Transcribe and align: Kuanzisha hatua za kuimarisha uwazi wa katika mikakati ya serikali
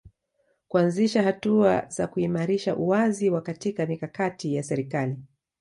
Kuanzisha 0.67 1.23
hatua 1.23 1.85
za 1.87 2.07
kuimarisha 2.07 2.75
uwazi 2.75 3.29
wa 3.29 3.41
katika 3.41 3.85
mikakati 3.85 4.55
ya 4.55 4.63
serikali 4.63 5.17